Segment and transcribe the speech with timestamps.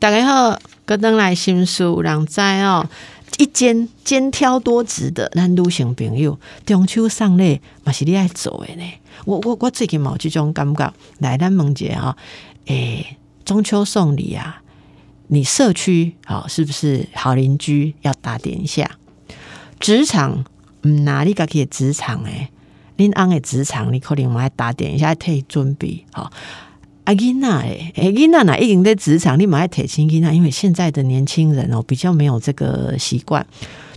[0.00, 0.56] 大家好，
[0.86, 2.88] 各登来新书人知哦，
[3.36, 8.88] 一肩肩挑多职的咱女性朋友，中秋送礼嘛是你爱做的呢。
[9.24, 12.16] 我我我最近冇这种感觉，来咱问姐哈，
[12.66, 14.62] 诶，中秋送礼啊，
[15.26, 18.88] 你社区好是不是好邻居要打点一下？
[19.80, 20.44] 职场
[20.82, 22.50] 嗯，哪里个可以职场诶？
[22.98, 26.30] 恁安的职场，你可能嘛要打点一下，替准备好。
[27.08, 33.46] 阿囡娜诶，诶囡娜呐，已经在职场，你马上提醒囡娜，因为现在的年轻人哦，比较没有这个习惯。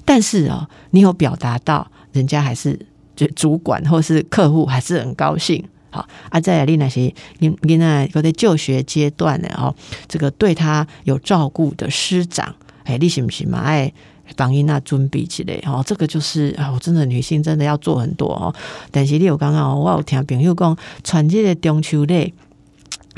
[0.05, 2.79] 但是哦，你有表达到，人家还是
[3.13, 5.61] 就主管或是客户还是很高兴。
[5.89, 9.75] 好，啊，在丽那些囡囡娜有在就学阶段的哦，
[10.07, 12.55] 这个对他有照顾的师长，
[12.85, 13.57] 哎，你行不行嘛？
[13.57, 13.91] 哎，
[14.37, 18.55] 帮囡娜准备起来哦，这个就是啊，我真的女性真的要做很多哦。
[18.89, 22.33] 但是你有刚刚我有听朋友讲，传这个中秋礼。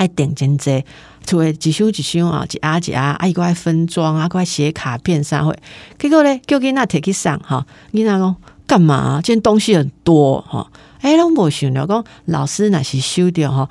[0.04, 0.84] 爱点真济，
[1.24, 5.56] 厝诶一箱一箱啊，一啊一啊，啊，伊个爱分装啊，个写卡片啥会，
[5.98, 9.20] 结果咧叫囡仔摕去送吼，囡仔讲干嘛？
[9.22, 10.70] 今天东西很多哈，
[11.04, 13.68] 哎，拢无想了，讲老师那是收掉哈。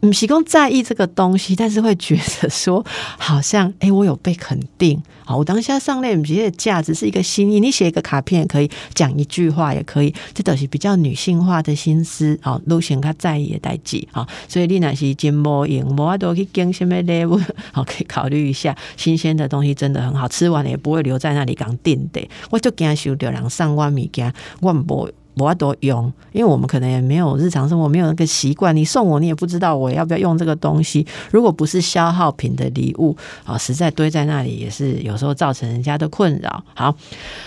[0.00, 2.84] 不是讲在意这个东西，但是会觉得说，
[3.16, 5.02] 好像哎，我有被肯定。
[5.24, 7.58] 好，我当下上链接的价值是一个心意。
[7.58, 12.38] 你写一个卡片也可以，讲一句话也可以，这都是比较女性化的心思。
[12.42, 14.06] 好，都显他在意的代际。
[14.12, 17.40] 好，所以你那是金模影，模都去跟什么礼物？
[17.72, 18.76] 好， 可以考虑一下。
[18.98, 22.20] 新鲜的东西真的很好，吃完了也不会留在那里刚定的。
[22.50, 25.10] 我就惊收掉人上万米件，我不。
[25.36, 28.74] 我要多用，因为我们可能也没有日常生活没有那个习惯。
[28.74, 31.04] 你送我，你也不知道我要不要用这个东西。
[31.30, 36.64] 如果不是消耗品的礼物啊，实在堆在那里也是有时候造成人家的困扰。
[36.74, 36.94] 好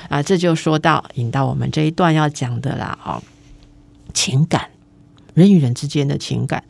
[0.10, 2.98] 啊，这就说到引到我们这一段要讲的啦。
[3.06, 3.24] 哦，
[4.14, 4.70] 情感，
[5.34, 6.66] 人与人之间的情感，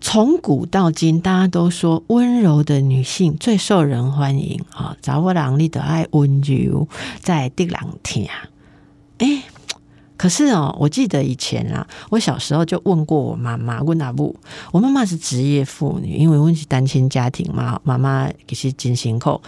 [0.00, 4.96] 从古到今，大家都说温柔的女性最受人欢迎啊。
[5.02, 6.86] 找我郎你的爱温柔，
[7.18, 8.48] 在地两天，哎。
[10.20, 14.36] 可是哦，我记得以前啊，我小时候就问过我妈妈，问阿布，
[14.70, 19.40] 我妈妈是职业妇女，因为问是单亲家庭嘛，妈妈其实真辛苦。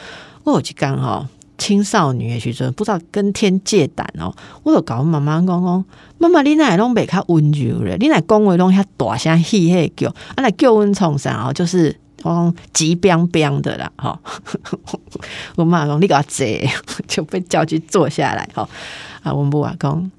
[0.45, 1.29] 我有去讲哦，
[1.59, 5.85] 青少年的时阵不知道跟天借胆哦，我就搞妈妈讲讲，
[6.17, 14.19] 妈妈你那拢袂较温柔咧，你那讲话拢遐大声嘿嘿叫，啊那叫阮创啥哦，就是讲急冰冰的啦，哈。
[15.57, 16.47] 我妈讲你给我坐，
[17.07, 18.67] 就被叫去坐下来，哈
[19.23, 20.11] 啊，我母阿讲。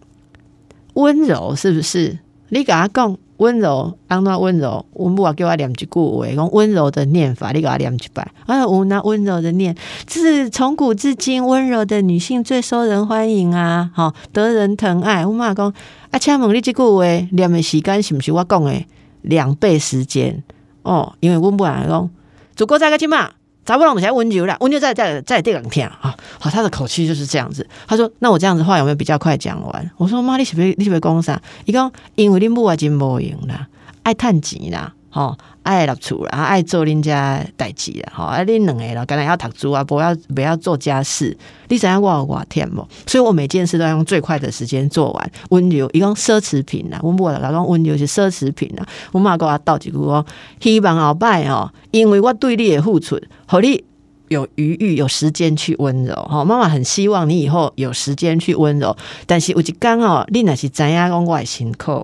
[0.94, 2.20] 温柔是不是？
[2.50, 4.86] 你跟他讲温柔，安那温柔？
[4.94, 8.32] 我母啊，叫我念一句话，讲温柔的念法，你给他念一百。
[8.46, 13.90] 啊，我那温柔的念，这是从古至今温柔的女性最受人欢迎啊！
[13.94, 15.26] 好，得人疼爱。
[15.26, 15.74] 我妈讲，
[16.12, 18.86] 啊，请问你这句话念的时间是不是我讲的
[19.24, 20.44] 两倍时间？
[20.84, 22.10] 哦，因为温母啊讲，
[22.56, 23.32] 祖国在个起嘛。
[23.66, 26.16] 找不拢才温柔啦，温柔在在在这两天啊！
[26.40, 27.68] 好，他的口气就是这样子。
[27.88, 31.42] 他说：“那我这样子话有没有比较快讲完？”我说：“妈，你是不是你是不是讲啥？
[31.66, 33.68] 伊讲因为你母啊真无用啦，
[34.04, 41.38] 爱趁钱啦。”吼，爱立厝啦，爱做恁家代志啦，吼，啊，恁两个啦，干来要读书啊，不要不要做家事，
[41.68, 42.88] 你知影我有偌忝无？
[43.06, 45.32] 所以我每件事都要用最快的时间做完。
[45.50, 48.84] 温柔，伊讲奢侈品啦，阮母老讲温柔是奢侈品啦。
[49.12, 50.26] 我妈给我倒几句哦，
[50.60, 53.84] 希望后摆哦，因为我对你的付出，互你
[54.30, 56.16] 有余裕，有时间去温柔。
[56.28, 58.98] 吼，妈妈很希望你以后有时间去温柔，
[59.28, 62.04] 但是有一刚哦，你若是知影讲我辛苦，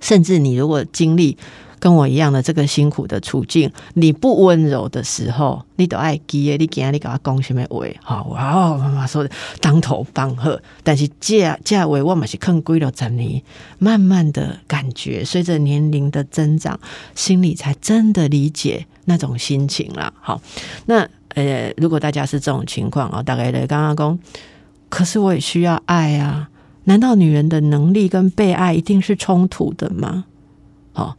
[0.00, 1.36] 甚至你如果经历。
[1.82, 7.84] 跟我一样的这个辛苦的处境，你不温柔的时候，你都爱记诶，你今日你给他讲什么话？
[8.04, 10.62] 好，哇，妈妈说的当头棒喝。
[10.84, 13.42] 但是这这话我们是看归了十年，
[13.80, 16.78] 慢慢的感觉，随着年龄的增长，
[17.16, 20.14] 心里才真的理解那种心情了。
[20.20, 20.40] 好，
[20.86, 24.18] 那呃，如果大家是这种情况啊，大概的刚刚讲，
[24.88, 26.48] 可是我也需要爱啊？
[26.84, 30.26] 难道女人的能力跟被爱一定是冲突的吗？
[30.92, 31.16] 好。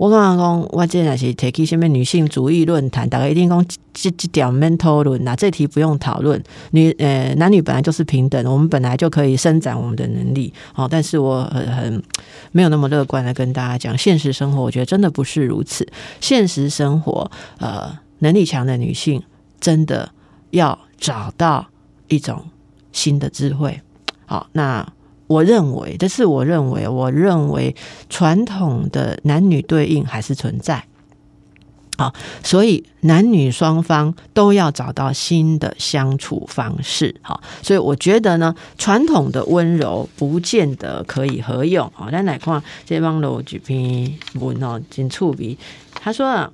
[0.00, 3.62] 我刚刚讲，我这那是提起什么女性主义论坛，大概一定讲
[3.92, 6.42] 这这点 mental 论呐，这题不用讨论。
[6.70, 10.50] 女呃，男女本来就是平等，我们本来就可以伸展我们的能力。
[10.72, 12.02] 好，但是我很很
[12.50, 15.86] 没有那么乐观的跟大家讲，现实生活我觉得真的不是如此。
[16.18, 19.22] 现实生活，呃，能力强的女性
[19.60, 20.10] 真的
[20.48, 21.66] 要找到
[22.08, 22.42] 一种
[22.90, 23.78] 新的智慧。
[24.24, 24.90] 好，那。
[25.30, 27.76] 我认为，这是我认为，我认为
[28.08, 30.84] 传统的男女对应还是存在，
[31.96, 32.12] 好，
[32.42, 45.56] 所以男女双方都要找到新的相处方式，好，所以我觉得呢，传统的温柔不见得可以合用，好，咱来看这帮楼几篇文哦，真触笔，
[45.94, 46.50] 他说啊，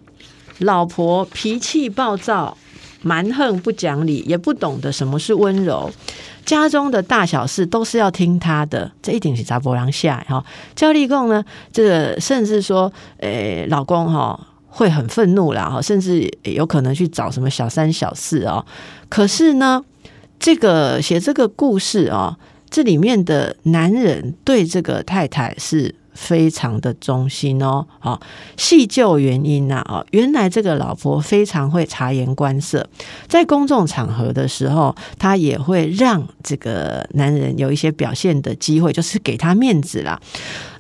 [0.58, 2.58] 老婆脾气暴躁、
[3.00, 5.90] 蛮横、不讲理，也不懂得什么是温柔。
[6.46, 10.42] 家中的大小事都是要听他的，这一定是查波郎下哈。
[10.74, 14.38] 焦立贡呢，这个甚至说，诶，老公哈
[14.68, 18.64] 会很愤怒啦哈，甚至有可能去找什么小三小四哦。
[19.08, 19.84] 可是呢，
[20.38, 22.38] 这个写这个故事哦，
[22.70, 25.94] 这里面的男人对这个太太是。
[26.16, 28.20] 非常的忠心哦，好
[28.56, 32.88] 细究原因呐，哦，原来这个老婆非常会察言观色，
[33.28, 40.20] 在公众场合的时候，她也会让这个男人有一些表现的机会，就是给他面子啦。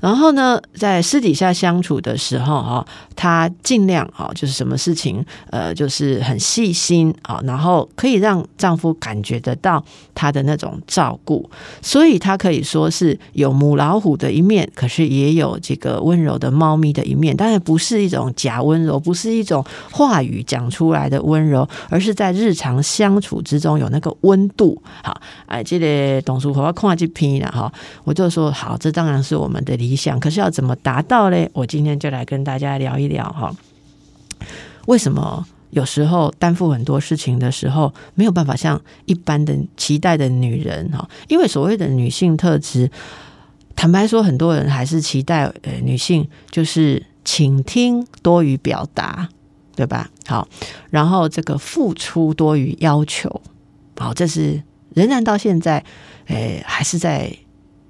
[0.00, 9.82] 然后呢，在私底下相处的时候，哈，她尽量啊，就是什么事情，呃，就是很细心啊，然后可以让丈夫感觉得到
[10.14, 11.48] 她的那种照顾，
[11.82, 17.36] 所以她可以说是有母老虎的一面，可是也也有这个温柔的猫咪的一面。
[17.36, 24.82] 当然不是一种假温柔，不是一种话语讲出来的温柔，而是在日常相处之中有那个温度。
[25.04, 29.76] 好，哎，这个董叔婆要看这篇了哈，我就说好，这当然是我们的。
[29.76, 31.50] 理想，可是要怎么达到嘞？
[31.52, 33.54] 我今天就来跟大家聊一聊哈。
[34.86, 41.06] 为什么有时候担负很多事情的时候，没有办法像一般的期待的女人哈？
[41.28, 42.90] 因为所谓的女性特质，
[43.76, 49.28] 坦白说，很多人还是期待呃女性就是倾听多于表达，
[49.76, 50.10] 对吧？
[50.26, 50.48] 好，
[50.90, 53.40] 然后这个付出多于要求，
[53.96, 54.62] 好，这是
[54.94, 55.84] 仍然到现在，
[56.26, 57.36] 诶，还是在。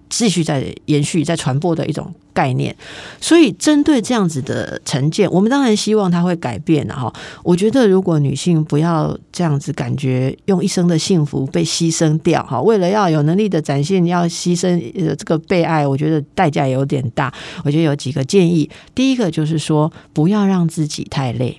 [0.09, 2.75] 继续在延续、在传播的一种概念，
[3.21, 7.13] 所以针对这样子的成见，我们当然希望它会改变哈。
[7.43, 17.33] 我觉得，如果女性不要这样子感觉用一生的幸福被牺牲掉哈，为了要有能力的展现，要牺牲呃这个被爱，我觉得代价有点大。
[17.65, 21.59] 我觉得有几个建议，第一个就是说，不要让自己太累，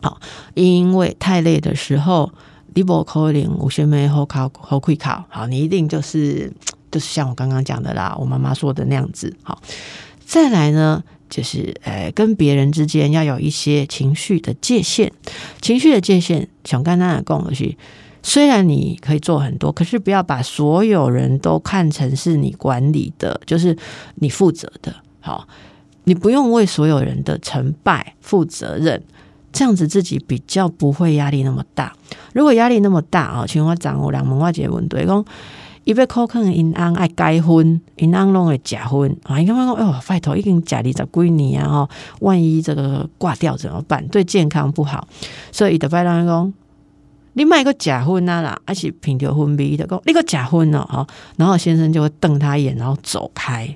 [0.00, 0.18] 好，
[0.54, 2.32] 因为太累的时候，
[2.74, 6.50] 你不可能五学没好考好会考，好，你一定就是。
[6.92, 9.34] 就是像我刚刚讲的啦，我妈妈说的那样子。
[9.42, 9.60] 好，
[10.24, 15.10] 再来呢，就是呃，跟别人之间要有一些情绪的界限。
[15.62, 17.74] 情绪的界限，想跟大家共的是，
[18.22, 23.76] 虽然你可以做很多，可是不要把所有人都看成是你管理的，就是
[24.16, 24.94] 你负责的。
[25.20, 25.48] 好，
[26.04, 29.02] 你不用为所有人的成败负责任，
[29.50, 31.96] 这样子自己比较不会压力那么大。
[32.34, 35.24] 如果压力那么大啊，请我掌握两门外结问对讲。
[35.84, 39.40] 伊要考考因翁爱改婚，因翁拢会食婚啊！
[39.40, 41.68] 伊感觉讲，哦，拜托，已经食二十几年啊！
[41.68, 41.90] 吼，
[42.20, 44.06] 万一这个挂掉怎么办？
[44.06, 45.08] 对健康不好，
[45.50, 46.52] 所以伊就拜托人讲，
[47.32, 51.06] 你买个假婚啊啦，而且凭着婚币的讲，你个假婚哦，哈！
[51.36, 53.68] 然后先生就会瞪他一眼，然后走开。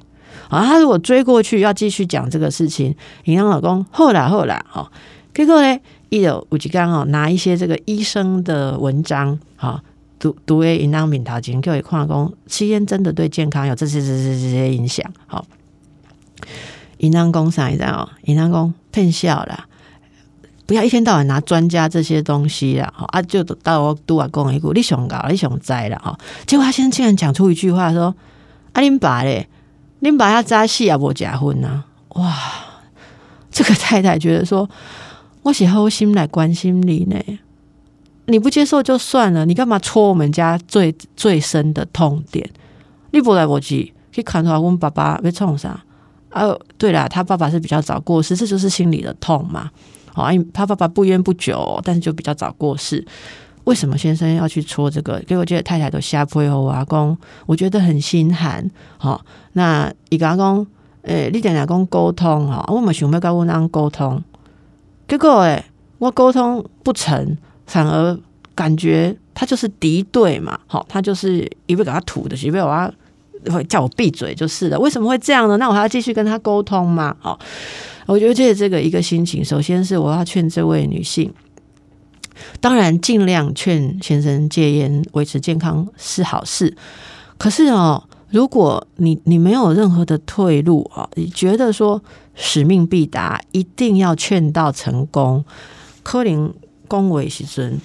[0.49, 2.95] 啊，他如果追过去要继续讲这个事情，
[3.25, 4.89] 银行老公后来后来哈，
[5.35, 5.77] 结果呢，
[6.11, 9.83] 伊有有几刚哦，拿一些这个医生的文章哈。
[10.27, 15.09] 读读诶，营养品头前叫伊看讲，吸烟真的对健康有这些、这些、这些影响。
[15.27, 15.45] 好，
[16.99, 19.67] 营养工啥一哦，营养工骗笑啦，
[20.67, 22.93] 不要一天到晚拿专家这些东西啦。
[22.97, 26.19] 好啊，就到我都啊讲一句，你想搞，你想栽了哈。
[26.47, 28.15] 结果他现在竟然讲出一句话说
[28.73, 29.49] ：“啊，恁爸嘞，
[30.01, 31.85] 恁爸要扎戏啊，无结婚呐！”
[32.17, 32.37] 哇，
[33.51, 34.69] 这个太太觉得说，
[35.43, 37.17] 我是好心来关心你呢。
[38.27, 42.49] 你不接受就算了，你干嘛戳我们家最最深的痛点？
[43.13, 45.81] 你不来我去，可以看出来我爸爸被冲啥？
[46.33, 49.71] 哦，对了，他爸爸是比较早过世，这就是心里的痛嘛。
[50.13, 53.07] 好，他爸爸不冤不久，但是就比较早过世。
[53.65, 55.19] 为什么先生要去戳这个？
[55.27, 57.17] 给我觉得太太都瞎配合我阿公，
[57.47, 58.69] 我觉得很心寒。
[58.99, 60.67] 好，那一个阿公，
[61.03, 64.23] 诶，你点阿公沟通哈，我们想要跟我阿沟通，
[65.09, 65.65] 结果诶，
[65.99, 67.37] 我沟通不成。
[67.67, 68.19] 反而
[68.55, 72.91] 感觉他就是敌对嘛，好，他就是一味给他吐的，一味我要
[73.53, 74.79] 会叫我闭嘴就是了。
[74.79, 75.57] 为什么会这样呢？
[75.59, 77.15] 那我还要继续跟他沟通吗？
[77.21, 77.39] 好，
[78.07, 81.31] 我觉得这这个一个心情，首先是我要劝这位女性，
[82.61, 86.75] 当然尽量劝先生戒烟，维持健康是好事。
[87.37, 92.03] 可是哦，如果你你没有任何的退路啊，你觉得说
[92.35, 95.45] 使命必达，一定要劝到成功，
[96.03, 96.55] 柯林。
[96.87, 97.81] 恭维时尊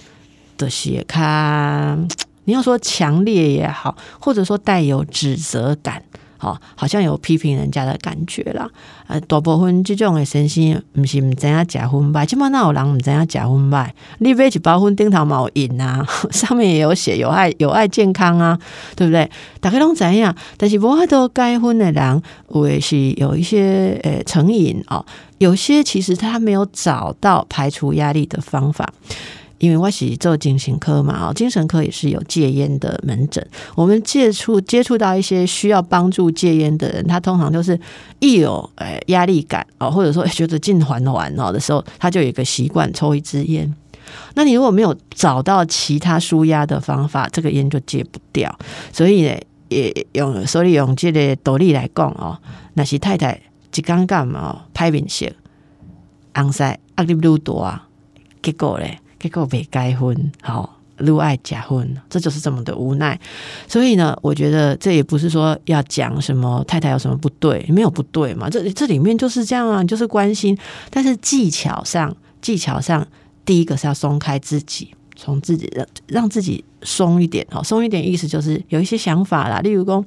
[0.58, 2.08] 的写刊，
[2.46, 6.04] 你要说强烈也好，或者说带有指责感
[6.42, 8.68] 好，好像有批评人家的感觉啦。
[9.06, 13.94] 呃，大部分这种的身心，不是唔知影假婚拜，起码那有人唔知影假婚拜。
[14.18, 18.58] 你买一包婚顶头毛印啊， 上面也有写有爱有爱健康啊，
[18.96, 19.30] 对不对？
[19.60, 25.06] 大家拢知影，但是无法度结婚的人，也是有一些呃成瘾哦。
[25.38, 28.92] 有些其实他没有找到排除压力的方法。
[29.62, 33.48] 因为我是做精神科嘛，哦，精神科也是有戒烟的门诊。
[33.76, 37.80] 我们接触接触到一些需要帮助戒烟的人，他通常就是
[38.20, 43.72] 一有诶压力感哦，或者说 觉得进环环哦的时候，他就有一个习惯抽一支烟。
[44.34, 48.58] 那你如果没有找到其他舒压的方法，这个烟就戒不掉。
[48.92, 49.38] 所以呢，
[49.70, 52.36] 也用所以用这个道理来讲哦，
[52.74, 53.40] 那是太太
[53.76, 55.28] 一刚干嘛拍面色，
[56.34, 57.88] 昂塞压力愈多啊，
[58.42, 58.98] 结果嘞。
[59.22, 63.20] 结果被该婚，好，入爱假婚，这就是这么的无奈。
[63.68, 68.50] 所以呢，我觉得这也不是说要讲什么太太有什么不对，没有不对嘛。
[68.50, 70.58] 这这里面就是这样啊，就是关心。
[70.90, 72.12] 但是技巧上，
[72.42, 73.08] 技巧上，
[73.46, 77.46] 第一个是要松开自己，从自己让让自己松一点。
[77.52, 80.04] 好，松一点意思就是有一些想法啦，例如说，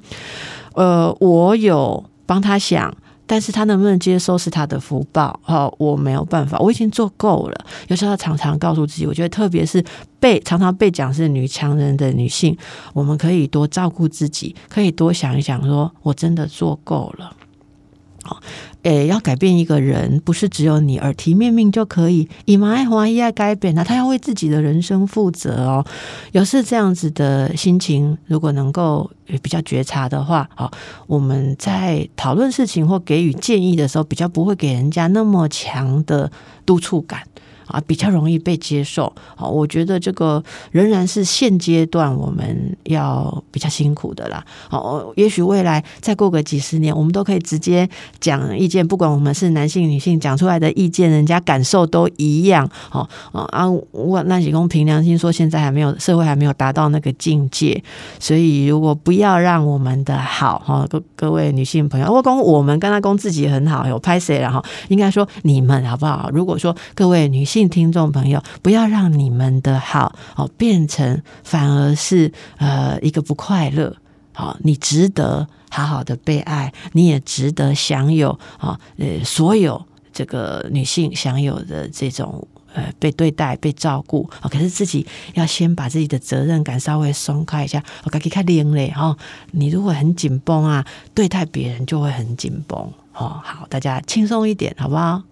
[0.73, 2.93] 呃，我有帮他想。
[3.27, 7.65] 但是他能不能接受是他的福报，哈，我没有办法，我已经做够了。
[7.87, 9.83] 有时候常常告诉自己，我觉得特别是
[10.19, 12.57] 被常常被讲是女强人的女性，
[12.93, 17.35] 我们可以多照顾自己，可以多想一想，说我真的做够了。
[18.25, 18.37] 哦，
[18.83, 22.27] 诶，要改变一个人，不是只有你耳提面命就可以。
[22.45, 25.85] 以马爱华一爱改变，那他要为自己的人生负责哦。
[26.31, 29.09] 有是这样子的心情，如果能够
[29.41, 30.71] 比较觉察的话，好，
[31.07, 36.31] 我们在讨论事情或给予建议的时候，比较不会给人家那么强的
[36.65, 37.21] 督促感。
[37.67, 39.11] 啊，比较容易被接受。
[39.35, 44.45] 好，我觉得这个仍然是现阶段我们要比较辛苦的啦。
[44.69, 52.69] 好，也许未来再过个几十年，我们都可以直接讲意见，不管我们是男性女性，讲出来的意见，人家感受都一样。
[52.89, 57.83] 好啊，我那几公凭良心说，现在还没有社会还没有达到那个境界，
[58.19, 64.63] 所以如果不要让我们的好哈，各各位女性朋友，我公我们跟他公自己很好，有拍谁了哈？
[64.89, 66.29] 应该说你们好不好？
[66.31, 67.54] 如果说各位女性。
[67.55, 73.95] 性听众朋友，不要让你们的好哦变成反而是呃一个不快乐。
[74.33, 79.81] 好，你值得好好的被爱，你也值得享有啊呃所有
[80.11, 84.49] 这个女性享有的这种呃被对待、被照顾啊。
[84.49, 87.81] 可是自己要先把自己的责任感稍微松开一下。
[88.03, 89.15] 我赶紧看另类哈，
[89.51, 92.77] 你如果很紧绷啊，对待别人就会很紧绷
[93.13, 93.39] 哦。
[93.41, 95.23] 好，大家轻松一点，好不好？